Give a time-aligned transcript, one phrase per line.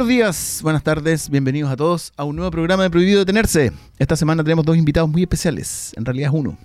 [0.00, 3.70] Buenos días, buenas tardes, bienvenidos a todos a un nuevo programa de Prohibido Detenerse.
[3.98, 6.56] Esta semana tenemos dos invitados muy especiales, en realidad uno.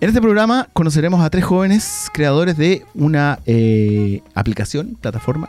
[0.00, 5.48] En este programa conoceremos a tres jóvenes creadores de una eh, aplicación, plataforma,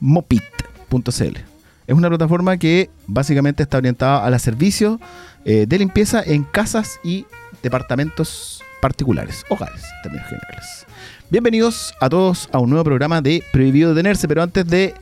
[0.00, 1.38] mopit.cl.
[1.86, 5.00] Es una plataforma que básicamente está orientada a los servicios
[5.46, 7.24] eh, de limpieza en casas y
[7.62, 10.86] departamentos particulares, hogares en términos generales.
[11.30, 14.92] Bienvenidos a todos a un nuevo programa de Prohibido Detenerse, pero antes de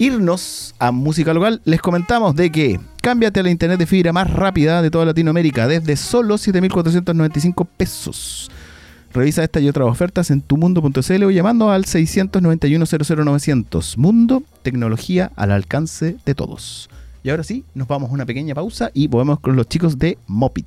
[0.00, 4.32] irnos a música local, les comentamos de que cámbiate a la internet de fibra más
[4.32, 8.50] rápida de toda Latinoamérica desde solo 7.495 pesos.
[9.12, 13.98] Revisa esta y otras ofertas en tumundo.cl o llamando al 691 00900.
[13.98, 16.88] Mundo, tecnología al alcance de todos.
[17.22, 20.16] Y ahora sí, nos vamos a una pequeña pausa y volvemos con los chicos de
[20.26, 20.66] Mopit.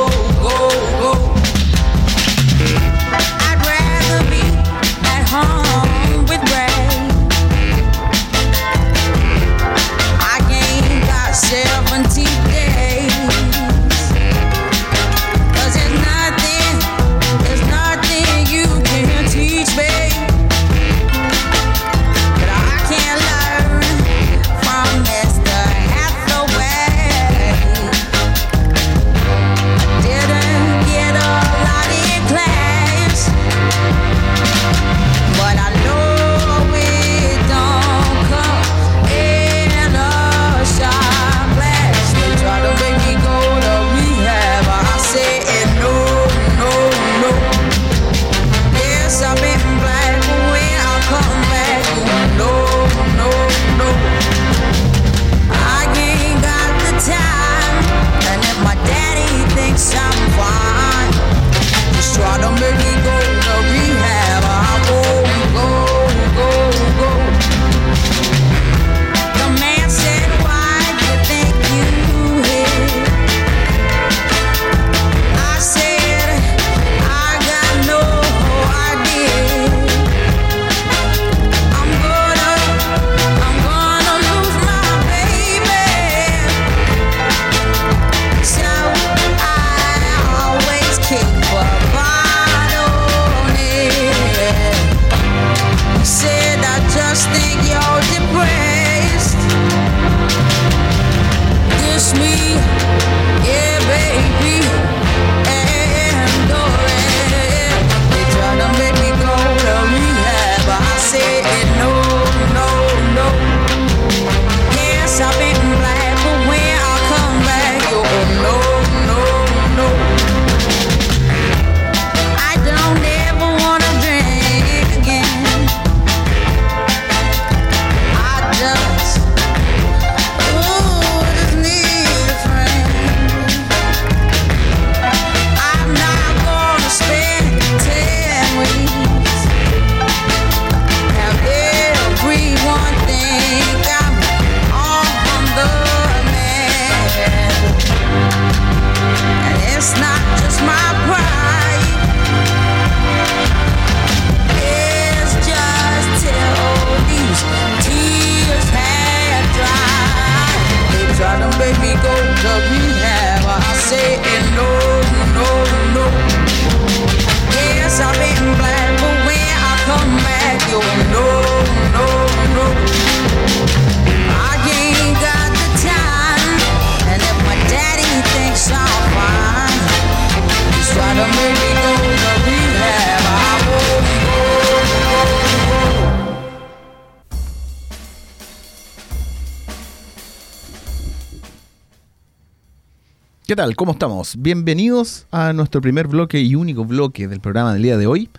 [193.51, 193.75] ¿Qué tal?
[193.75, 194.37] ¿Cómo estamos?
[194.39, 198.29] Bienvenidos a nuestro primer bloque y único bloque del programa del día de hoy.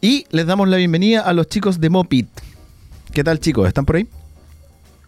[0.00, 2.28] Y les damos la bienvenida a los chicos de Mopit.
[3.12, 3.66] ¿Qué tal chicos?
[3.66, 4.06] ¿Están por ahí?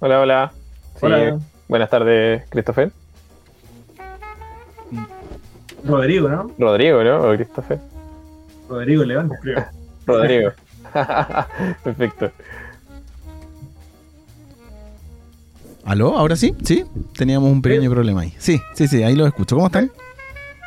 [0.01, 0.53] Hola, hola.
[0.97, 1.39] Sí, Hola.
[1.69, 2.91] Buenas tardes, Christopher.
[5.85, 6.51] Rodrigo, ¿no?
[6.59, 7.31] Rodrigo, ¿no?
[7.31, 7.79] O Christopher.
[8.69, 9.65] Rodrigo León, creo.
[10.09, 10.51] Rodrigo.
[11.85, 12.33] Perfecto.
[15.85, 16.17] ¿Aló?
[16.19, 16.55] ¿Ahora sí?
[16.65, 16.85] ¿Sí?
[17.17, 18.35] Teníamos un pequeño problema ahí.
[18.39, 19.57] Sí, sí, sí, ahí los escucho.
[19.57, 19.91] ¿Cómo están?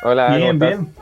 [0.02, 0.68] Hola, Bien, ¿cómo estás?
[0.80, 0.94] bien.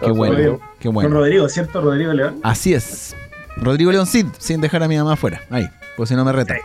[0.00, 1.10] Qué bueno, qué Con bueno.
[1.10, 1.80] Rodrigo, ¿cierto?
[1.80, 2.38] Rodrigo León.
[2.42, 3.16] Así es.
[3.56, 5.40] Rodrigo León Cid, sin dejar a mi mamá afuera.
[5.50, 5.66] Ahí,
[5.96, 6.54] pues si no me reta.
[6.54, 6.60] Sí.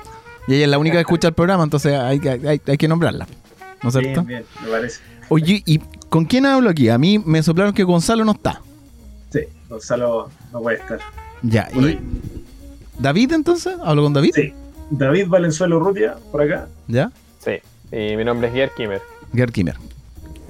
[0.48, 2.88] Y ella es la única que escucha el programa, entonces hay, que- hay, hay que
[2.88, 3.26] nombrarla.
[3.82, 4.24] ¿No es cierto?
[4.24, 5.00] Bien, bien, me parece.
[5.30, 5.80] Oye, ¿y
[6.10, 6.90] con quién hablo aquí?
[6.90, 8.62] A mí me soplaron que Gonzalo no está.
[9.30, 9.40] Sí,
[9.70, 11.00] Gonzalo no puede estar.
[11.42, 12.00] Ya, Por ¿y ahí.
[13.00, 13.76] David entonces?
[13.82, 14.32] ¿Hablo con David?
[14.36, 14.54] Sí.
[14.92, 16.68] David Valenzuela Urrutia, por acá.
[16.88, 17.12] ¿Ya?
[17.40, 17.54] Sí,
[17.92, 19.02] y mi nombre es Gier Kimmer.
[19.34, 19.76] Gerd Kimmer.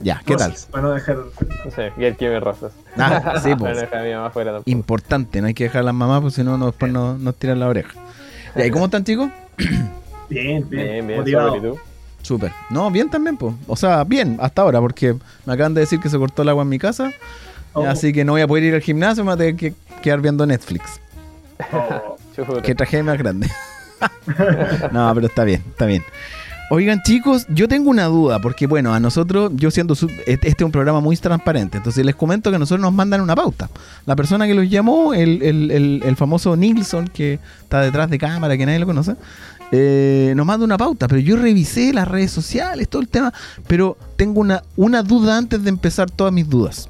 [0.02, 0.50] Ya, ¿qué tal?
[0.52, 1.18] Rosas, Para no dejar.
[1.64, 2.72] No sé, Gier Kimmer Rosas.
[2.98, 3.78] Ah, sí, Para no pues.
[3.82, 4.70] dejar a mi mamá afuera tampoco.
[4.72, 7.36] Importante, no hay que dejar a las mamás, porque si no, no, después nos, nos
[7.36, 7.94] tiran la oreja.
[8.56, 9.30] ¿y cómo están, chicos?
[10.30, 11.08] Bien, Bien, bien.
[11.08, 11.58] bien, motivado.
[11.58, 11.78] ¿y tú?
[12.22, 12.52] Súper.
[12.70, 13.54] No, bien también, pues.
[13.68, 15.16] O sea, bien, hasta ahora, porque
[15.46, 17.12] me acaban de decir que se cortó el agua en mi casa.
[17.74, 19.74] Oh, Así que no voy a poder ir al gimnasio, me voy a tener que
[20.02, 21.00] quedar viendo Netflix.
[21.74, 22.18] oh.
[22.64, 23.50] Que traje más grande.
[24.92, 26.04] no, pero está bien, está bien.
[26.74, 30.64] Oigan, chicos, yo tengo una duda, porque bueno, a nosotros, yo siendo su- este este
[30.64, 33.70] es un programa muy transparente, entonces les comento que nosotros nos mandan una pauta.
[34.06, 38.18] La persona que los llamó, el, el- el- el famoso Nilsson, que está detrás de
[38.18, 39.16] cámara, que nadie lo conoce,
[39.74, 43.34] eh, nos manda una pauta, pero yo revisé las redes sociales, todo el tema,
[43.68, 46.88] pero tengo una, una duda antes de empezar todas mis dudas.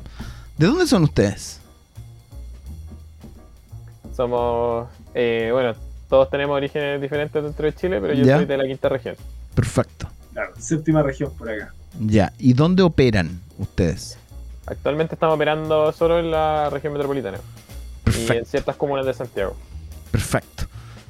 [0.60, 1.60] ¿De dónde son ustedes?
[4.16, 5.74] Somos, eh, bueno,
[6.12, 8.36] todos tenemos orígenes diferentes dentro de Chile, pero yo Ya.
[8.36, 9.16] soy de la quinta región.
[9.56, 10.08] Perfecto.
[10.34, 11.74] claro, séptima región por acá.
[12.00, 14.18] Ya, ¿y dónde operan ustedes?
[14.66, 18.50] Actualmente estamos operando solo en la región metropolitana y en Perfecto.
[18.50, 19.56] ciertas comunas de Santiago.
[20.12, 20.66] Perfecto.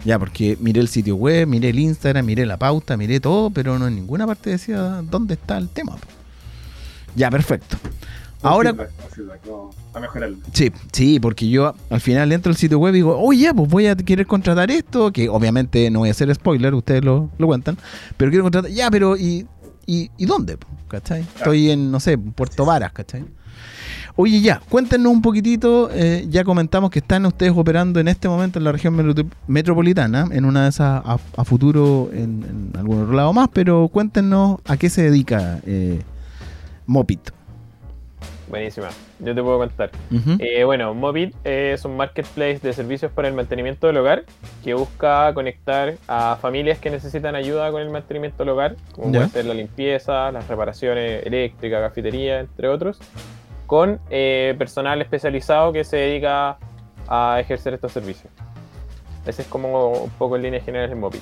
[0.05, 3.77] Ya, porque miré el sitio web, miré el Instagram, miré la pauta, miré todo, pero
[3.79, 5.97] no en ninguna parte decía dónde está el tema.
[7.15, 7.77] Ya, perfecto.
[8.43, 10.37] Ahora, Feedback, feedback, no, a mejorarlo.
[10.51, 13.87] sí, sí, porque yo al final entro al sitio web y digo, oye, pues voy
[13.87, 17.77] a querer contratar esto, que obviamente no voy a hacer spoiler, ustedes lo, lo cuentan,
[18.17, 19.45] pero quiero contratar, ya, pero ¿y,
[19.85, 20.57] y, y dónde?
[20.87, 21.21] ¿Cachai?
[21.21, 23.23] Estoy en, no sé, Puerto Varas, ¿cachai?
[24.17, 25.89] Oye, ya, cuéntenos un poquitito.
[25.93, 30.27] eh, ya comentamos que están ustedes operando en este momento en la región metro- metropolitana,
[30.31, 34.59] en una de esas a, a futuro en, en algún otro lado más, pero cuéntenos
[34.65, 36.01] a qué se dedica eh,
[36.87, 37.21] Mopit.
[38.51, 38.89] Buenísima,
[39.19, 39.91] yo te puedo contar.
[40.39, 44.25] Eh, bueno, Mobit es un marketplace de servicios para el mantenimiento del hogar
[44.61, 49.29] que busca conectar a familias que necesitan ayuda con el mantenimiento del hogar, como puede
[49.29, 52.99] ser la limpieza, las reparaciones eléctricas, cafetería, entre otros,
[53.67, 56.57] con eh, personal especializado que se dedica
[57.07, 58.33] a ejercer estos servicios.
[59.25, 61.21] Ese es como un poco en líneas generales el Mobit.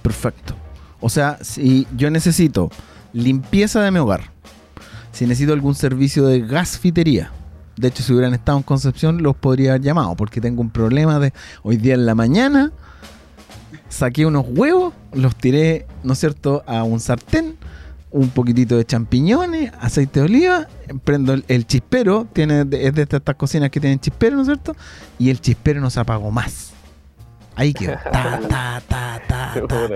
[0.00, 0.54] Perfecto.
[1.02, 2.70] O sea, si yo necesito
[3.12, 4.37] limpieza de mi hogar,
[5.12, 7.32] si necesito algún servicio de gasfitería,
[7.78, 11.20] de hecho, si hubieran estado en Concepción, los podría haber llamado, porque tengo un problema
[11.20, 11.32] de
[11.62, 12.72] hoy día en la mañana.
[13.88, 17.56] Saqué unos huevos, los tiré, ¿no es cierto?, a un sartén,
[18.10, 20.66] un poquitito de champiñones, aceite de oliva,
[21.04, 24.48] prendo el, el chispero, tiene, es de estas, estas cocinas que tienen chispero, ¿no es
[24.48, 24.74] cierto?
[25.18, 26.72] Y el chispero no se apagó más.
[27.54, 27.92] Ahí quedó.
[28.12, 29.88] Ta, ta, ta, ta, ta.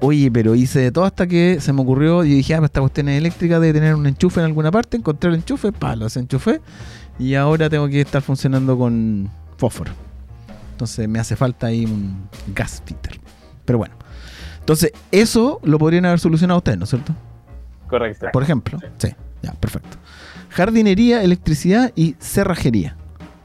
[0.00, 3.08] Oye, pero hice de todo hasta que se me ocurrió y dije, ah, esta cuestión
[3.10, 6.60] es eléctrica de tener un enchufe en alguna parte, encontré el enchufe, pa, lo desenchufé
[7.18, 9.92] y ahora tengo que estar funcionando con fósforo.
[10.72, 13.20] Entonces me hace falta ahí un gas fitter.
[13.66, 13.94] Pero bueno.
[14.60, 17.14] Entonces, eso lo podrían haber solucionado ustedes, ¿no es cierto?
[17.86, 18.28] Correcto.
[18.32, 18.78] Por ejemplo.
[18.96, 19.08] Sí,
[19.42, 19.98] ya, perfecto.
[20.48, 22.96] Jardinería, electricidad y cerrajería.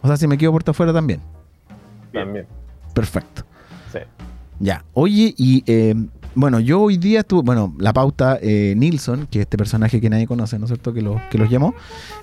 [0.01, 1.20] O sea, si me quedo puerta afuera también.
[2.13, 2.48] También.
[2.94, 3.44] Perfecto.
[3.91, 4.00] Sí.
[4.60, 5.96] Ya, oye, y eh,
[6.36, 10.10] bueno, yo hoy día estuve, bueno, la pauta eh, Nilsson, que es este personaje que
[10.10, 11.74] nadie conoce, ¿no es cierto?, que, lo- que los llamó,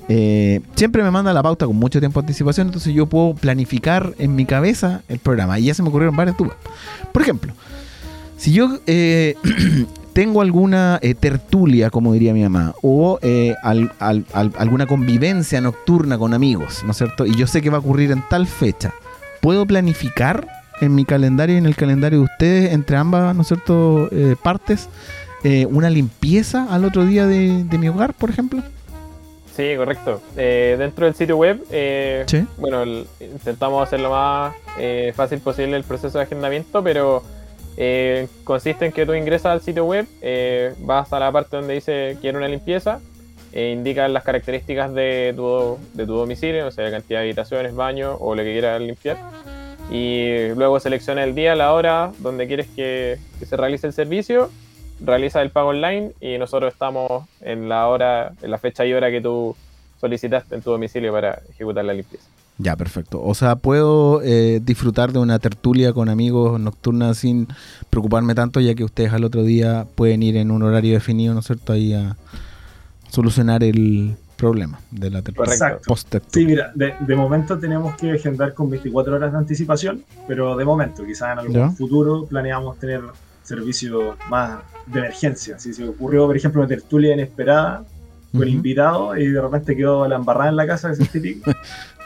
[0.09, 4.15] eh, siempre me manda la pauta con mucho tiempo de anticipación, entonces yo puedo planificar
[4.19, 5.59] en mi cabeza el programa.
[5.59, 6.57] Y ya se me ocurrieron varias dudas.
[7.13, 7.53] Por ejemplo,
[8.37, 9.35] si yo eh,
[10.13, 13.19] tengo alguna eh, tertulia, como diría mi mamá, o
[13.63, 17.25] al- al- al- alguna convivencia nocturna con amigos, ¿no es cierto?
[17.25, 18.93] Y yo sé que va a ocurrir en tal fecha,
[19.41, 20.47] ¿puedo planificar
[20.83, 24.37] en mi calendario y en el calendario de ustedes, entre ambas, ¿no es cierto?, eh,
[24.43, 24.89] partes,
[25.45, 28.63] eh, una limpieza al otro día de, de mi hogar, por ejemplo?
[29.57, 30.23] Sí, correcto.
[30.37, 32.45] Eh, dentro del sitio web, eh, Sí.
[32.59, 37.23] bueno, el- intentamos hacer lo más eh, fácil posible el proceso de agendamiento, pero
[37.77, 41.75] eh, consiste en que tú ingresas al sitio web, eh, vas a la parte donde
[41.75, 43.01] dice quiero una limpieza,
[43.53, 48.15] e indicas las características de tu, de tu domicilio, o sea, cantidad de habitaciones, baño
[48.19, 49.19] o lo que quieras limpiar.
[49.93, 54.51] Y luego selecciona el día, la hora donde quieres que, se realice el servicio,
[55.05, 59.11] realiza el pago online y nosotros estamos en la hora, en la fecha y hora
[59.11, 59.55] que tú
[60.01, 62.25] solicitaste en tu domicilio para ejecutar la limpieza.
[62.57, 63.23] Ya, perfecto.
[63.23, 67.49] O sea, puedo eh, disfrutar de una tertulia con amigos nocturna sin
[67.91, 71.41] preocuparme tanto, ya que ustedes al otro día pueden ir en un horario definido, ¿no
[71.41, 72.17] es cierto?, ahí a
[73.11, 75.19] solucionar el problema de la.
[75.21, 75.81] Exacto.
[75.87, 80.57] post Sí, mira, de, de momento tenemos que agendar con 24 horas de anticipación, pero
[80.57, 81.71] de momento, quizás en algún Ya.
[81.71, 83.01] futuro planeamos tener
[83.45, 85.59] servicio más de emergencia.
[85.59, 87.85] Si se ocurrió, por ejemplo, una tertulia inesperada
[88.33, 88.49] con Ujú.
[88.51, 91.51] invitados y de repente quedó la embarrada en la casa, ese es típico,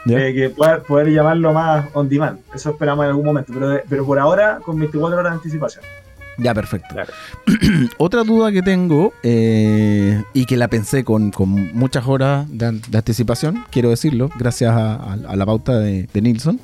[0.07, 2.39] eh, que poder, poder llamarlo más on demand.
[2.53, 5.83] Eso esperamos en algún momento, pero, de- pero por ahora con 24 horas de anticipación.
[6.37, 6.87] Ya, perfecto.
[6.93, 7.11] Claro.
[7.97, 12.81] Otra duda que tengo, eh, y que la pensé con, con muchas horas de, an-
[12.87, 16.59] de anticipación, quiero decirlo, gracias a, a- a la pauta de, de Nilsson,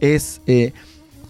[0.00, 0.72] es eh,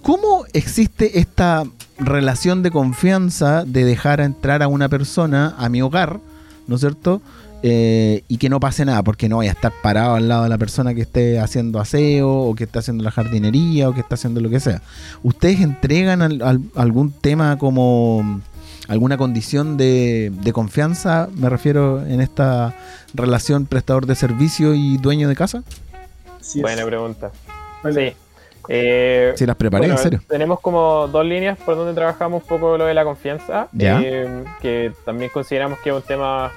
[0.03, 1.65] cómo existe esta
[1.99, 6.21] relación de confianza de dejar entrar a una persona a mi hogar,
[6.67, 7.21] ¿no es cierto?
[7.63, 10.49] Eh, y que no pase nada, porque no voy a estar parado al lado de
[10.49, 14.15] la persona que esté haciendo aseo, o que esté haciendo la jardinería, o que esté
[14.15, 14.83] haciendo lo que sea.
[15.23, 18.41] ¿Ustedes entregan al- al- algún tema como
[18.89, 22.75] alguna condición de, de confianza, me refiero en esta
[23.15, 25.63] relación prestador de servicio y dueño de casa?
[26.57, 27.31] Buena pregunta.
[27.85, 28.11] Vale.
[28.11, 28.17] Sí.
[28.69, 30.21] Eh, Si las preparé, bueno, en serio.
[30.29, 34.01] Tenemos como dos líneas por donde trabajamos un poco lo de la confianza, Ya.
[34.03, 36.51] eh, que también consideramos que es un tema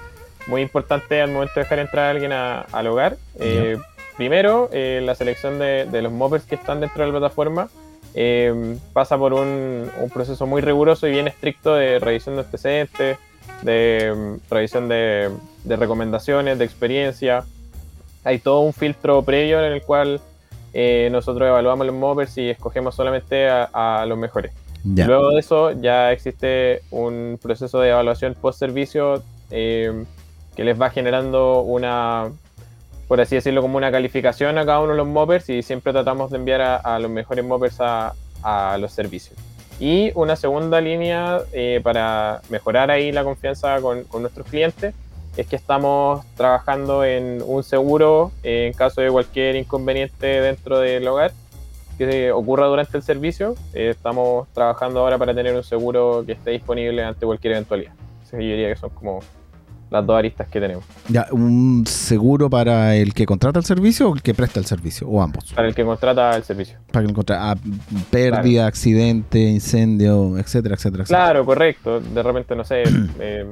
[0.48, 3.18] muy importante al momento de dejar entrar a alguien a- al hogar.
[3.40, 3.78] Eh,
[4.18, 7.70] primero, eh, la selección de, de los moppers que están dentro de la plataforma
[8.14, 13.18] eh, pasa por un, un proceso muy riguroso y bien estricto de revisión de antecedentes,
[13.62, 15.30] de mm, revisión de,
[15.64, 17.44] de recomendaciones, de experiencia.
[18.24, 20.22] Hay todo un filtro previo en el cual
[20.74, 23.70] eh, nosotros evaluamos los moppers y escogemos solamente a,
[24.02, 24.52] a los mejores.
[25.08, 30.06] Luego de eso ya existe un proceso de evaluación post servicio eh,
[30.56, 32.32] que les va generando una,
[33.08, 36.32] por así decirlo, como una calificación a cada uno de los moppers y siempre tratamos
[36.32, 39.38] de enviar a, a los mejores moppers a, a los servicios.
[39.80, 44.94] Y una segunda línea eh, para mejorar ahí la confianza con, con nuestros clientes
[45.36, 51.06] es que estamos trabajando en un seguro eh, en caso de cualquier inconveniente dentro del
[51.08, 51.34] hogar
[51.98, 53.56] que ocurra durante el servicio.
[53.74, 57.92] Eh, estamos trabajando ahora para tener un seguro que esté disponible ante cualquier eventualidad.
[58.32, 59.20] Que yo diría que son como
[59.92, 60.84] las dos aristas que tenemos.
[61.10, 65.08] Ya, ¿Un seguro para el que contrata el servicio o el que presta el servicio?
[65.08, 65.54] O ambos.
[65.54, 66.78] Para el que contrata el servicio.
[66.92, 67.56] Para que el contra- ah,
[68.10, 71.26] pérdida, accidente, incendio, etcétera, etcétera, etcétera.
[71.26, 72.00] Claro, correcto.
[72.02, 72.84] De repente, no sé,
[73.20, 73.46] eh,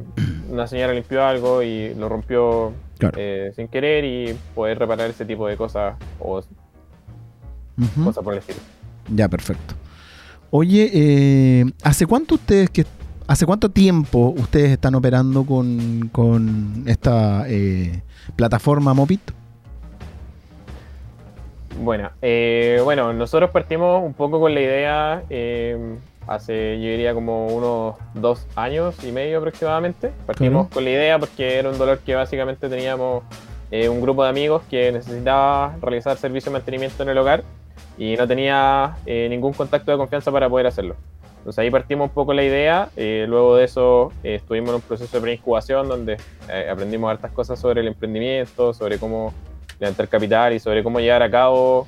[0.50, 3.16] una señora limpió algo y lo rompió Claro.
[3.20, 6.42] eh, sin querer y poder reparar ese tipo de cosas o
[8.04, 8.60] cosas por el estilo.
[9.14, 9.76] Ya, perfecto.
[10.52, 12.86] Oye, eh, ¿hace cuánto ustedes que
[13.28, 18.02] hace cuánto tiempo ustedes están operando con, con esta eh,
[18.36, 19.22] plataforma Mopit?
[21.82, 27.48] Bueno, eh, bueno, nosotros partimos un poco con la idea eh, hace, yo diría, como
[27.48, 30.12] unos dos años y medio aproximadamente.
[30.26, 33.24] Partimos con la idea porque era un dolor que básicamente teníamos
[33.72, 37.44] eh, un grupo de amigos que necesitaba realizar servicio de mantenimiento en el hogar
[37.98, 40.96] y no tenía eh, ningún contacto de confianza para poder hacerlo.
[41.44, 44.82] Entonces ahí partimos un poco la idea, eh, luego de eso eh, estuvimos en un
[44.82, 46.16] proceso de preincubación donde
[46.50, 49.34] eh, aprendimos hartas cosas sobre el emprendimiento, sobre cómo
[49.78, 51.86] levantar capital y sobre cómo llevar a cabo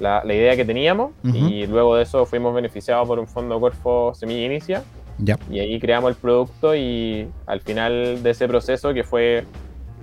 [0.00, 1.12] la, la idea que teníamos.
[1.22, 4.82] Y luego de eso fuimos beneficiados por un fondo Corfo Semilla Inicia
[5.48, 9.44] y ahí creamos el producto y al final de ese proceso, que fue,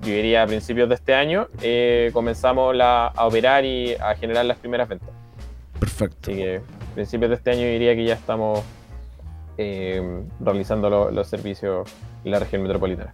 [0.02, 1.50] yo diría, a principios de este año,
[2.14, 5.10] comenzamos la- a operar y a generar las primeras ventas.
[5.78, 6.32] Perfecto.
[6.32, 6.62] Así que
[6.96, 8.62] principios de este año diría que ya estamos
[9.58, 10.02] eh,
[10.40, 11.88] realizando lo- los servicios
[12.24, 13.14] en la región metropolitana.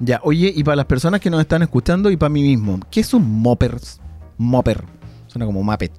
[0.00, 3.00] Ya, oye, y para las personas que nos están escuchando y para mí mismo, ¿qué
[3.00, 4.00] es un moppers?
[4.38, 4.82] Mopper.
[5.26, 5.92] Suena como Muppet.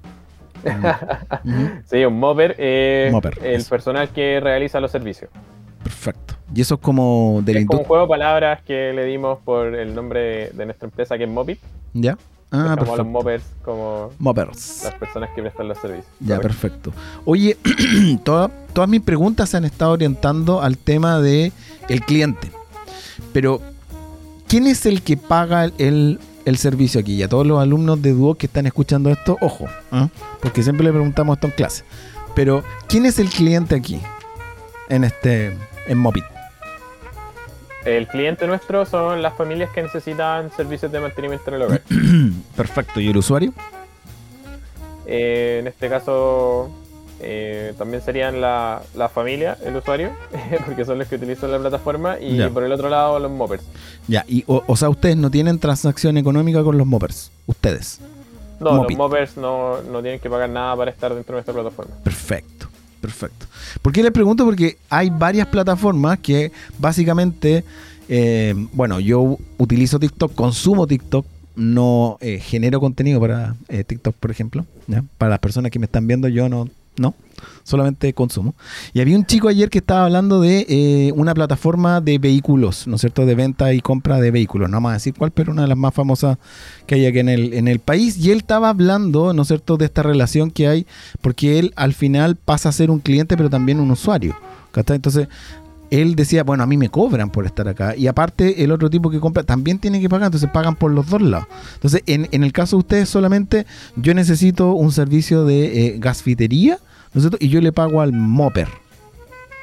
[1.86, 3.12] Sí, un mopper es
[3.42, 3.70] el eso.
[3.70, 5.30] personal que realiza los servicios.
[5.82, 6.34] Perfecto.
[6.54, 7.86] Y eso es como de la es como un industria.
[7.88, 11.30] juego de palabras que le dimos por el nombre de, de nuestra empresa que es
[11.30, 11.58] Mopit.
[11.94, 12.16] ¿Ya?
[12.52, 13.04] Ah, a los perfecto.
[13.04, 14.82] moppers como Moppers.
[14.84, 16.06] las personas que prestan los servicios.
[16.20, 16.92] Ya, perfecto.
[17.24, 17.56] Oye,
[18.24, 21.50] toda- todas mis preguntas se han estado orientando al tema de
[21.88, 22.52] el cliente.
[23.32, 23.60] Pero,
[24.48, 27.14] ¿quién es el que paga el, el servicio aquí?
[27.14, 30.08] Y a todos los alumnos de Duo que están escuchando esto, ojo, ¿ah?
[30.42, 31.84] porque siempre le preguntamos esto en clase.
[32.34, 34.00] Pero, ¿quién es el cliente aquí?
[34.90, 35.56] En este,
[35.86, 36.24] en Mopit.
[37.84, 41.82] El cliente nuestro son las familias que necesitan servicios de mantenimiento en el hogar.
[42.56, 43.00] Perfecto.
[43.00, 43.52] ¿Y el usuario?
[45.06, 46.70] Eh, en este caso
[47.20, 50.10] eh, también serían la, la familia, el usuario,
[50.66, 52.50] porque son los que utilizan la plataforma, y Ya.
[52.50, 53.64] por el otro lado los moppers.
[54.08, 57.30] Ya, y, o, o sea, ustedes no tienen transacción económica con los Moppers.
[57.46, 58.00] Ustedes.
[58.60, 58.90] No, Mopit.
[58.90, 61.94] los moppers no, no tienen que pagar nada para estar dentro de nuestra plataforma.
[62.04, 62.68] Perfecto,
[63.02, 63.46] perfecto.
[63.82, 64.46] ¿Por qué les pregunto?
[64.46, 67.64] Porque hay varias plataformas que básicamente,
[68.08, 74.30] eh, bueno, yo utilizo TikTok, consumo TikTok no eh, genero contenido para eh, TikTok, por
[74.30, 74.64] ejemplo.
[75.18, 77.14] Para las personas que me están viendo, yo no, no,
[77.62, 78.54] solamente consumo.
[78.92, 82.96] Y había un chico ayer que estaba hablando de eh, una plataforma de vehículos, ¿no
[82.96, 83.26] es cierto?
[83.26, 84.68] De venta y compra de vehículos.
[84.68, 86.38] No vamos a decir cuál, pero una de las más famosas
[86.86, 88.18] que hay aquí en el, en el país.
[88.18, 90.86] Y él estaba hablando, ¿no es cierto?, de esta relación que hay,
[91.20, 94.36] porque él al final pasa a ser un cliente, pero también un usuario.
[94.72, 94.96] ¿cachai?
[94.96, 95.28] Entonces,
[96.00, 97.94] él decía, bueno, a mí me cobran por estar acá.
[97.96, 101.08] Y aparte, el otro tipo que compra también tiene que pagar, entonces pagan por los
[101.08, 101.46] dos lados.
[101.74, 106.78] Entonces, en, en el caso de ustedes solamente, yo necesito un servicio de eh, gasfitería,
[107.12, 107.36] ¿no es cierto?
[107.40, 108.68] Y yo le pago al Mopper.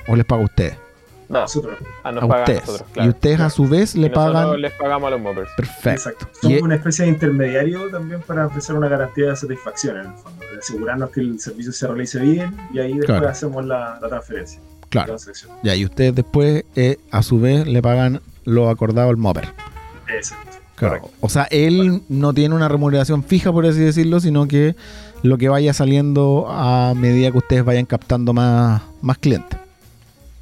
[0.08, 0.76] ¿O les pago a ustedes?
[1.30, 1.78] No, Nosotros.
[2.04, 2.62] ah, nos a pagan ustedes.
[2.68, 4.62] nosotros, Y ustedes a su vez le Y nosotros pagan...
[4.62, 5.50] les pagamos a los moppers.
[5.56, 5.90] Perfecto.
[6.10, 6.28] Exacto.
[6.34, 10.14] Y- Somos una especie de intermediario también para ofrecer una garantía de satisfacción en el
[10.14, 13.30] fondo, de asegurarnos que el servicio se realice bien y ahí después Claro.
[13.30, 14.60] hacemos la, la transferencia.
[14.92, 15.18] La Claro.
[15.64, 19.50] Ya, y ustedes después, eh, a su vez, le pagan lo acordado al Mopper.
[20.08, 20.58] Exacto.
[20.76, 20.96] Claro.
[21.02, 21.18] Correcto.
[21.22, 24.76] O sea, él no tiene una remuneración fija, por así decirlo, sino que
[25.24, 29.60] lo que vaya saliendo a medida que ustedes vayan captando más, más clientes.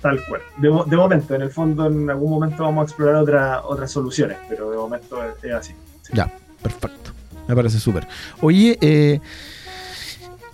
[0.02, 0.42] Tal cual.
[0.58, 3.92] De, mo- de momento, en el fondo, en algún momento vamos a explorar otra, otras
[3.92, 5.74] soluciones, pero de momento es, es así.
[6.04, 6.14] Sí.
[6.14, 7.12] Ya, perfecto.
[7.48, 8.08] Me parece súper.
[8.40, 9.20] Oye, eh,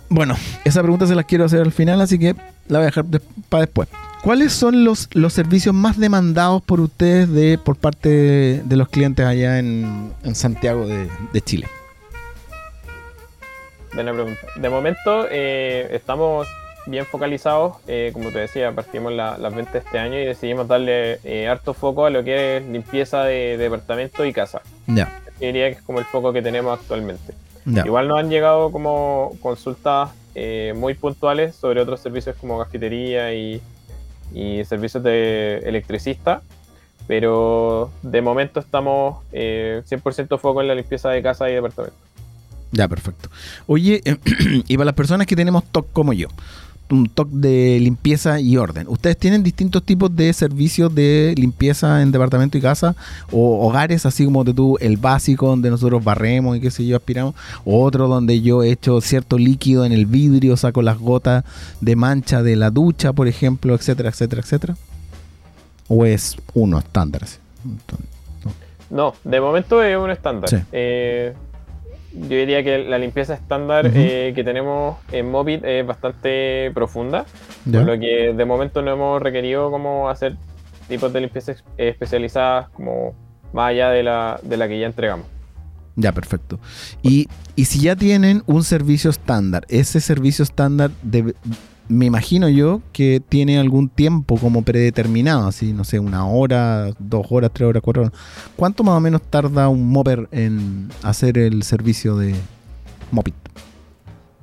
[0.08, 0.34] bueno,
[0.64, 2.34] esa pregunta se las quiero hacer al final, así que
[2.68, 3.04] la voy a dejar
[3.48, 3.88] para después.
[4.22, 8.88] ¿Cuáles son los, los servicios más demandados por ustedes de por parte de, de los
[8.88, 11.66] clientes allá en, en Santiago de, de Chile?
[13.92, 14.40] Buena pregunta.
[14.56, 16.48] De momento eh, estamos
[16.86, 17.76] bien focalizados.
[17.86, 21.74] eh, como te decía, partimos la- las ventas este año y decidimos darle eh, harto
[21.74, 24.62] foco a lo que es limpieza de departamento y casa.
[24.86, 27.34] Ya, Yo diría que es como el foco que tenemos actualmente.
[27.66, 27.84] ya.
[27.86, 33.60] Igual nos han llegado como consultas eh, muy puntuales sobre otros servicios como cafetería y,
[34.64, 36.42] servicios de electricista,
[37.06, 41.96] pero de momento estamos eh, 100% foco en la limpieza de casa y departamento.
[42.72, 43.28] Ya, perfecto.
[43.68, 44.02] Oye,
[44.66, 46.26] y para las personas que tenemos TOC como yo,
[46.90, 52.12] un TOC de limpieza y orden, ¿ustedes tienen distintos tipos de servicios de limpieza en
[52.12, 52.94] departamento y casa?
[53.32, 56.96] ¿O hogares, así como de tú, el básico donde nosotros barremos y qué sé yo,
[56.96, 57.34] aspiramos?
[57.64, 61.44] ¿O otro donde yo echo cierto líquido en el vidrio, saco las gotas
[61.80, 64.76] de mancha de la ducha, por ejemplo, etcétera, etcétera, etcétera?
[65.88, 67.24] ¿O es uno estándar?
[67.24, 67.38] así?
[68.90, 70.50] No, de momento es un estándar.
[70.50, 70.56] Sí.
[70.72, 71.34] Eh,
[72.14, 77.24] yo diría que la limpieza estándar eh, que tenemos en Mopit es bastante profunda,
[77.70, 80.36] por lo que de momento no hemos requerido como hacer
[80.88, 83.14] tipos de limpieza ex- especializadas como
[83.52, 85.26] más allá de la, de la que ya entregamos.
[85.96, 86.58] Ya, perfecto.
[87.02, 91.34] Y, y si ya tienen un servicio estándar, ese servicio estándar, de,
[91.88, 97.26] me imagino yo que tiene algún tiempo como predeterminado, así, no sé, una hora, dos
[97.30, 98.14] horas, tres horas, cuatro horas.
[98.56, 102.34] ¿Cuánto más o menos tarda un mopper en hacer el servicio de
[103.10, 103.34] Mopit?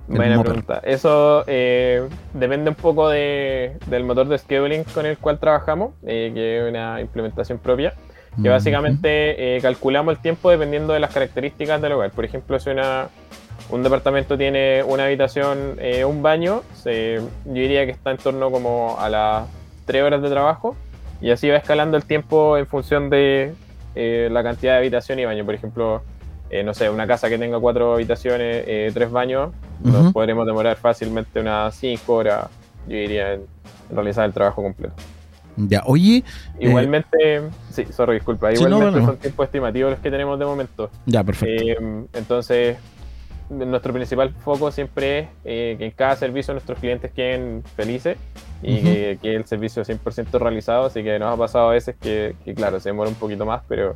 [0.09, 0.51] El Buena mopper.
[0.53, 0.81] pregunta.
[0.83, 6.31] Eso eh, depende un poco de- del motor de scheduling con el cual trabajamos, eh,
[6.33, 7.93] que es una implementación propia.
[8.41, 12.11] que básicamente eh, calculamos el tiempo dependiendo de las características del hogar.
[12.11, 13.09] Por ejemplo, si una,
[13.69, 18.51] un departamento tiene una habitación, eh, un baño, se- yo diría que está en torno
[18.51, 19.47] como a las
[19.85, 20.75] 3 horas de trabajo
[21.21, 23.53] y así va escalando el tiempo en función de
[23.95, 25.45] eh, la cantidad de habitación y baño.
[25.45, 26.01] Por ejemplo,
[26.49, 29.51] eh, no sé, una casa que tenga cuatro habitaciones, eh, tres baños,
[29.83, 30.13] nos Ujú.
[30.13, 32.47] podremos demorar fácilmente unas 5 horas,
[32.87, 33.45] yo diría, en-
[33.89, 34.95] realizar el trabajo completo.
[35.57, 36.23] Ya, oye,
[36.59, 38.47] Igualmente, sí, sorry, disculpa.
[38.51, 39.07] Sí, no, Igualmente bueno.
[39.07, 40.89] son tiempos estimativos los que tenemos de momento.
[41.05, 41.63] ya, perfecto.
[41.63, 42.77] Eh, entonces,
[43.51, 48.17] nuestro principal foco siempre es eh, que en cada servicio nuestros clientes queden felices
[48.63, 50.85] y que, que el servicio 100% realizado.
[50.85, 53.61] Así que nos ha pasado a veces que, que, claro, se demora un poquito más,
[53.67, 53.95] pero,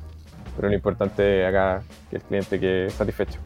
[0.56, 3.40] pero lo importante acá es que el cliente quede satisfecho.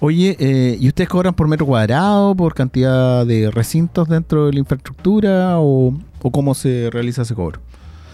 [0.00, 4.58] Oye, eh, ¿y ustedes cobran por metro cuadrado, por cantidad de recintos dentro de la
[4.58, 7.60] infraestructura o, o cómo se realiza ese cobro?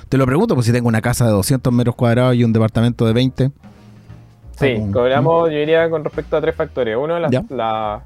[0.08, 3.06] Te lo pregunto, pues si tengo una casa de 200 metros cuadrados y un departamento
[3.06, 3.50] de 20.
[4.58, 6.96] Sí, cobramos, yo diría, con respecto a tres factores.
[6.96, 8.02] Uno, la, la,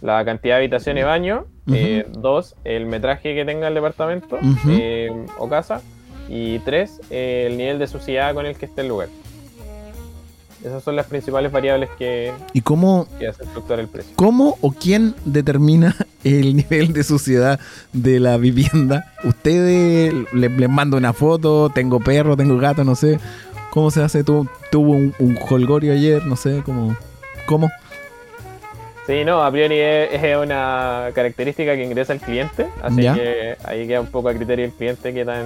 [0.00, 1.46] la cantidad de habitaciones y baño.
[1.72, 5.80] Eh, dos, el metraje que tenga el departamento eh, o casa.
[6.28, 9.08] Y tres, eh, el nivel de suciedad con el que esté el lugar.
[10.64, 14.12] Esas son las principales variables que, ¿Y cómo, que hacen fluctuar el precio.
[14.14, 17.58] cómo o quién determina el nivel de suciedad
[17.92, 19.12] de la vivienda?
[19.24, 21.68] ¿Ustedes le- les mando una foto?
[21.70, 22.36] ¿Tengo perro?
[22.36, 22.84] ¿Tengo gato?
[22.84, 23.18] No sé.
[23.72, 24.22] ¿Cómo se hace?
[24.22, 26.26] ¿Tu- ¿Tuvo un, un holgorio ayer?
[26.26, 26.62] No sé.
[26.64, 26.94] ¿Cómo?
[27.46, 27.70] ¿Cómo?
[29.06, 33.14] Sí, no, a priori es, es una característica que ingresa el cliente, así Ya.
[33.14, 35.44] que ahí queda un poco a criterio del cliente qué tan,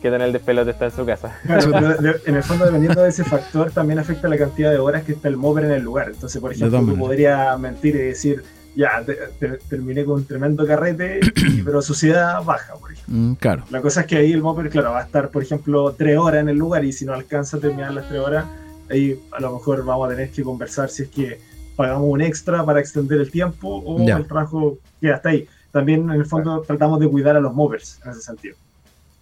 [0.00, 1.36] que tener el despelote está en su casa.
[1.44, 1.96] Claro,
[2.26, 5.28] en el fondo, dependiendo de ese factor, también afecta la cantidad de horas que está
[5.28, 6.08] el mover en el lugar.
[6.14, 8.44] Entonces, por ejemplo, tú podrías mentir y decir,
[8.76, 13.14] ya, te- te- terminé con un tremendo carrete, y- pero sociedad baja, por ejemplo.
[13.14, 13.64] Mm, claro.
[13.70, 16.40] La cosa es que ahí el mover, claro, va a estar, por ejemplo, tres horas
[16.42, 18.44] en el lugar y si no alcanza a terminar las tres horas,
[18.90, 21.40] ahí a lo mejor vamos a tener que conversar si es que
[21.74, 24.16] pagamos un extra para extender el tiempo o Ya.
[24.18, 25.48] el trabajo queda hasta ahí.
[25.72, 28.56] También, en el fondo, tratamos de cuidar a los movers en ese sentido.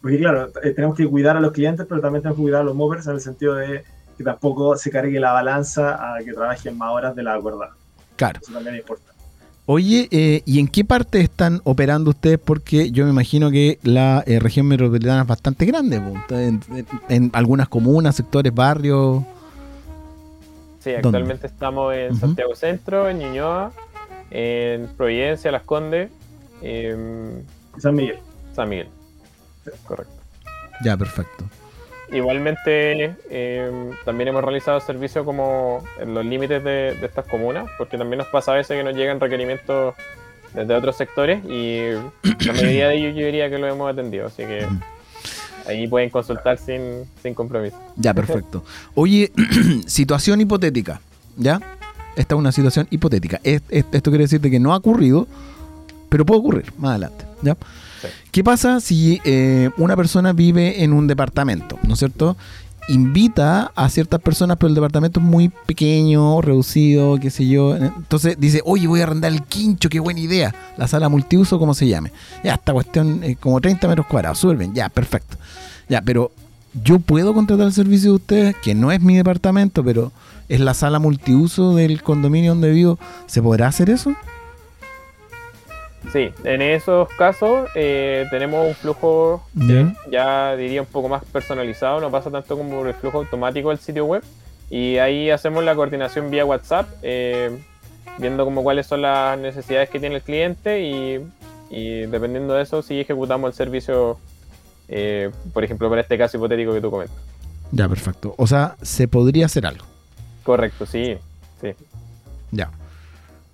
[0.01, 2.65] Porque, claro, eh, tenemos que cuidar a los clientes, pero también tenemos que cuidar a
[2.65, 3.83] los movers en el sentido de
[4.17, 7.71] que tampoco se cargue la balanza a que trabajen más horas de la acuerda.
[8.17, 8.39] Claro.
[8.41, 9.14] Eso también es importante.
[9.67, 12.39] Oye, eh, ¿y en qué parte están operando ustedes?
[12.39, 15.97] Porque yo me imagino que la eh, región metropolitana es bastante grande,
[16.31, 19.23] en, en- en algunas comunas, sectores, barrios.
[20.81, 21.09] Sí, ¿Dónde?
[21.09, 22.15] actualmente estamos en.
[22.15, 23.73] Santiago Centro, en Ñuñoa,
[24.31, 26.11] en Providencia, Las Condes,
[26.61, 27.43] en
[27.79, 28.19] San Miguel.
[28.55, 28.89] San Miguel.
[29.87, 30.13] Correcto.
[30.85, 31.45] Ya, perfecto.
[32.13, 38.19] Igualmente, eh, también hemos realizado servicio como en los límites de, estas comunas, porque también
[38.19, 39.95] nos pasa a veces que nos llegan requerimientos
[40.53, 41.89] desde otros sectores y
[42.23, 44.67] la mayoría de ellos yo diría que lo hemos atendido, así que
[45.67, 47.77] ahí pueden consultar sin, sin compromiso.
[47.97, 48.63] Ya, perfecto.
[48.95, 49.33] Oye,
[49.87, 51.01] situación hipotética,
[51.37, 51.61] ¿ya?
[52.17, 53.41] Esta es una situación hipotética.
[53.43, 55.27] Es- es- esto quiere decir de que no ha ocurrido,
[56.11, 57.57] pero puede ocurrir más adelante, ¿ya?
[58.31, 62.37] ¿Qué pasa si eh, una persona vive en un departamento, ¿no es cierto?
[62.89, 67.75] Invita a ciertas personas, pero el departamento es muy pequeño, reducido, qué sé yo.
[67.77, 70.55] Entonces dice, oye, voy a arrendar el quincho, qué buena idea.
[70.77, 72.13] La sala multiuso, como se llame.
[72.43, 75.39] Ya, esta cuestión, eh, como 30 metros cuadrados, bien, ya, perfecto.
[75.89, 76.31] Ya, pero
[76.83, 80.13] yo puedo contratar el servicio de ustedes, que no es mi departamento, pero
[80.49, 82.99] es la sala multiuso del condominio donde vivo.
[83.27, 84.15] ¿Se podrá hacer eso?
[86.13, 89.95] Sí, en esos casos eh, tenemos un flujo Ya.
[90.11, 94.05] ya diría un poco más personalizado, no pasa tanto como el flujo automático del sitio
[94.05, 94.23] web.
[94.71, 97.51] Y ahí hacemos la coordinación vía WhatsApp, eh,
[98.19, 101.21] viendo como cuáles son las necesidades que tiene el cliente y,
[101.71, 104.19] y dependiendo de eso, si ejecutamos el servicio,
[104.89, 107.17] eh, por ejemplo, para este caso hipotético que tú comentas.
[107.73, 108.35] Ya, perfecto.
[108.39, 109.85] O sea, se podría hacer algo.
[110.45, 111.17] Correcto, sí,
[111.61, 111.73] sí.
[112.53, 112.71] Ya.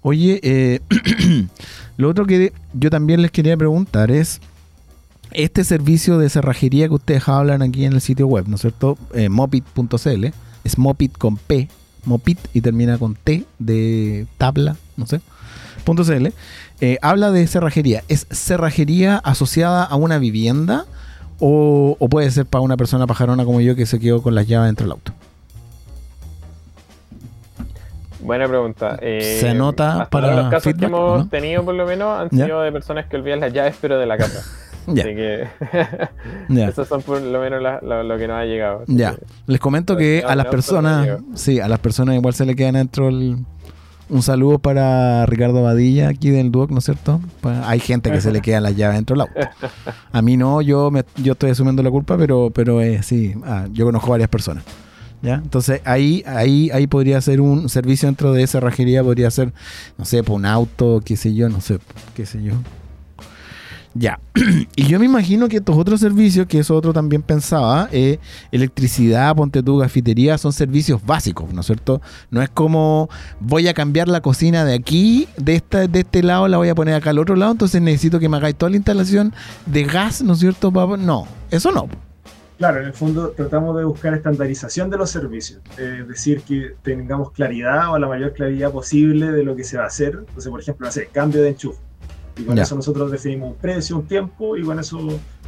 [0.02, 0.80] Oye, eh,
[2.00, 4.40] lo otro que yo también les quería preguntar es
[5.32, 8.98] este servicio de cerrajería que ustedes hablan aquí en el sitio web, ¿no es cierto?
[9.14, 10.26] Eh, mopit.cl,
[10.64, 11.68] es mopit con P,
[12.04, 15.20] mopit y termina con T de tabla, no sé,
[15.84, 16.32] .cl.
[16.80, 18.04] Eh, habla de cerrajería.
[18.08, 20.86] ¿Es cerrajería asociada a una vivienda
[21.38, 24.46] o, o puede ser para una persona pajarona como yo que se quedó con las
[24.46, 25.12] llaves dentro del auto?
[28.30, 28.96] Buena pregunta.
[29.02, 31.28] Eh, ¿Se anota hasta para los casos feedback, que hemos no?
[31.28, 34.16] tenido, por lo menos, han sido de personas que olvidan las llaves, pero de la
[34.16, 34.40] casa.
[34.86, 35.46] Así que
[36.48, 36.68] ya.
[36.68, 38.84] esos son por lo menos la- lo, lo que nos ha llegado.
[38.86, 39.16] Ya,
[39.48, 43.08] les comento que a las personas, sí, a las personas igual se le quedan dentro
[43.08, 43.38] el,
[44.08, 47.20] un saludo para Ricardo Badilla aquí del Duoc, ¿no es cierto?
[47.40, 49.34] Pa- Hay gente que se le quedan las llaves dentro del auto.
[50.12, 53.66] A mí no, yo me, yo estoy asumiendo la culpa, pero, pero eh, sí, ah,
[53.72, 54.62] yo conozco varias personas.
[55.22, 55.34] ¿Ya?
[55.34, 59.52] Entonces ahí, ahí, ahí podría ser un servicio dentro de esa cerrajería, podría ser,
[59.98, 61.78] no sé, por un auto, qué sé yo, no sé,
[62.14, 62.54] qué sé yo.
[63.94, 64.20] Ya.
[64.76, 68.18] y yo me imagino que estos otros servicios, que eso otro también pensaba, eh,
[68.52, 72.00] electricidad, ponte tu cafetería, son servicios básicos, ¿no es cierto?
[72.30, 73.08] No es como
[73.40, 76.74] voy a cambiar la cocina de aquí, de esta, de este lado, la voy a
[76.74, 79.34] poner acá al otro lado, entonces necesito que me hagáis toda la instalación
[79.66, 80.70] de gas, ¿no es cierto?
[80.70, 81.88] No, eso no.
[82.60, 86.74] Claro, en el fondo tratamos de buscar estandarización de los servicios, eh, es decir, que
[86.82, 90.16] tengamos claridad o la mayor claridad posible de lo que se va a hacer.
[90.18, 91.80] Entonces, por ejemplo, hacer cambio de enchufe.
[92.36, 92.64] Y con Ya.
[92.64, 94.98] eso nosotros definimos un precio, un tiempo y con eso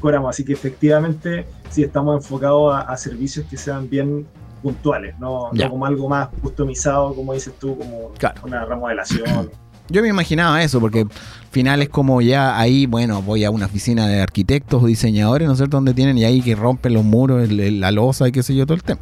[0.01, 0.31] cobramos.
[0.31, 4.27] Así que efectivamente sí estamos enfocados a, a servicios que sean bien
[4.63, 8.41] puntuales, no, no como algo más customizado, como dices tú, como Claro.
[8.47, 9.51] una remodelación.
[9.93, 11.09] Yo me imaginaba eso, porque al
[11.51, 15.53] final es como ya ahí, bueno, voy a una oficina de arquitectos o diseñadores, ¿no
[15.53, 15.77] es cierto?
[15.77, 18.75] Donde tienen y ahí que rompen los muros, la losa y qué sé yo, todo
[18.77, 19.01] el tema.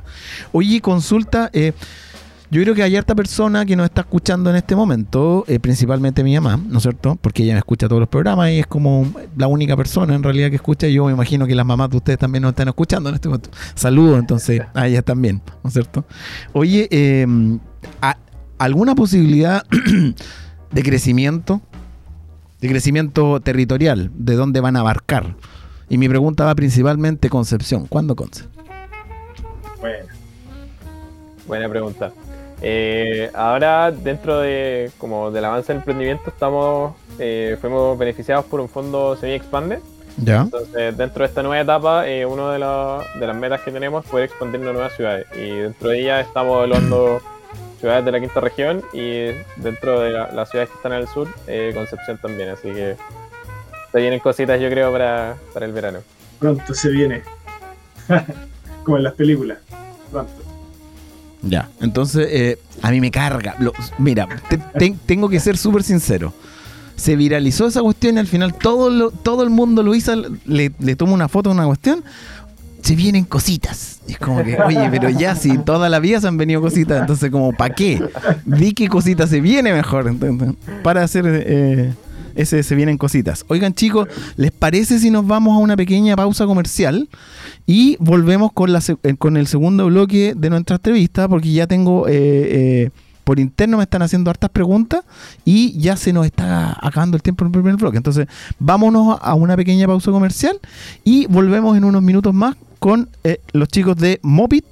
[0.53, 1.73] Oye, consulta, eh,
[2.51, 6.25] yo creo que hay harta persona que nos está escuchando en este momento, eh, principalmente
[6.25, 7.17] mi mamá, ¿no es cierto?
[7.21, 10.51] Porque ella me escucha todos los programas y es como la única persona en realidad
[10.51, 10.89] que escucha.
[10.89, 13.51] Yo me imagino que las mamás de ustedes también nos están escuchando en este momento.
[13.77, 16.05] Saludos entonces a ellas también, ¿no es cierto?
[16.53, 16.89] Oye,
[18.03, 18.17] ¿a-
[18.59, 19.65] ¿alguna posibilidad
[20.73, 21.61] de crecimiento?
[22.61, 25.35] De crecimiento territorial, ¿de dónde van a abarcar?
[25.89, 27.87] Y mi pregunta va principalmente Concepción.
[27.87, 28.45] ¿Cuándo Conce?
[29.81, 30.05] Bueno,
[31.47, 32.13] Buena pregunta.
[32.63, 38.69] Eh, ahora, dentro de como del avance del emprendimiento, estamos eh, fuimos beneficiados por un
[38.69, 39.81] fondo Semi Expande,
[40.23, 40.43] Ya.
[40.43, 44.05] Entonces, dentro de esta nueva etapa, eh, una de, los- de las metas que tenemos
[44.05, 45.27] es poder expandirnos a nuevas ciudades.
[45.35, 47.21] Y dentro de ellas estamos evaluando
[47.81, 51.09] ciudades de la quinta región y dentro de la- las ciudades que están en el
[51.09, 52.51] sur, eh, Concepción también.
[52.51, 52.97] Así que
[53.93, 56.01] se vienen cositas, yo creo, para, para el verano.
[56.39, 57.23] Pronto se viene.
[58.85, 59.59] Como en las películas.
[60.11, 60.33] Pronto.
[61.43, 61.69] Ya.
[61.81, 63.57] Entonces, eh, a mí me carga.
[63.59, 66.33] Lo- mira, te- te- tengo que ser súper sincero.
[66.97, 70.15] Se viralizó esa cuestión y al final todo, lo- todo el mundo lo hizo,
[70.45, 72.05] le, le toma una foto a una cuestión.
[72.83, 74.01] Se vienen cositas.
[74.09, 77.31] Es como que, oye, pero ya si toda la vida se han venido cositas, entonces
[77.31, 78.03] como, ¿para qué?
[78.45, 80.09] Di qué cositas se viene mejor.
[80.09, 81.93] entonces, para hacer eh,
[82.35, 83.45] ese se vienen cositas.
[83.49, 87.09] Oigan chicos, ¿les parece si nos vamos a una pequeña pausa comercial?
[87.67, 92.09] Y volvemos con, la, eh, con el segundo bloque de nuestra entrevista, porque ya tengo,
[92.09, 92.91] eh, eh,
[93.25, 95.05] por interno me están haciendo hartas preguntas
[95.45, 97.97] y ya se nos está acabando el tiempo en el primer bloque.
[97.97, 98.27] Entonces,
[98.59, 100.59] vámonos a una pequeña pausa comercial
[101.05, 104.65] y volvemos en unos minutos más con eh, los chicos de Mopit,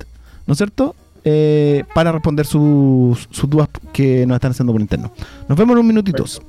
[0.47, 0.97] ¿no es cierto?
[1.25, 5.13] Eh, para responder sus, dudas que nos están haciendo por interno.
[5.47, 6.43] Nos vemos en un minutitos.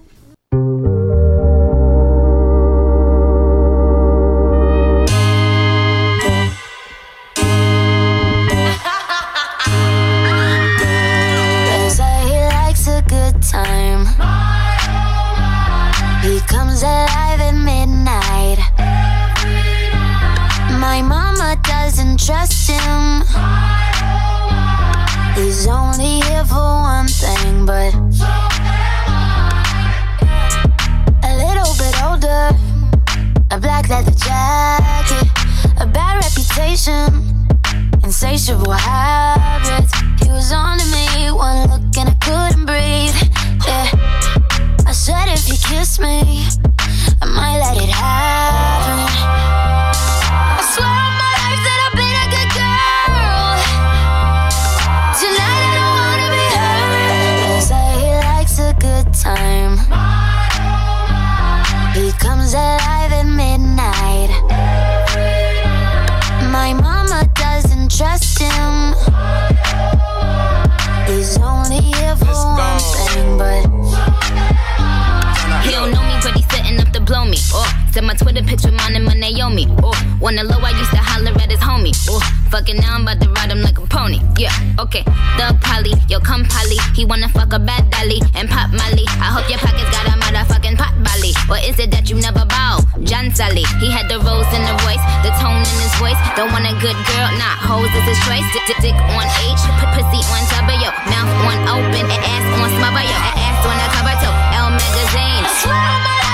[77.91, 79.65] Send my Twitter picture, mine and my Naomi.
[79.84, 81.93] Oh, wanna low, I used to holler at his homie.
[82.10, 84.19] Oh, fucking now I'm about to ride him like a pony.
[84.38, 85.04] Yeah, okay.
[85.38, 86.78] Thug Polly, yo, come Polly.
[86.95, 89.06] He wanna fuck a bad dolly and pop Molly.
[89.19, 91.34] I hope your pockets got a motherfucking pot belly.
[91.49, 92.80] Or is it that you never bow?
[93.04, 96.19] John Sally, he had the rose in the voice, the tone in his voice.
[96.38, 98.45] Don't want a good girl, nah, hoes is his choice.
[98.54, 99.63] Dick, dick, dick on H,
[99.97, 104.15] pussy on W, mouth on open, and ass on smother, yo, ass on the cover
[104.21, 104.36] toe.
[104.54, 106.28] L magazine.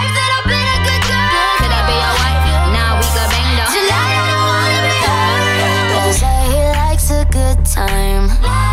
[7.76, 8.65] Time.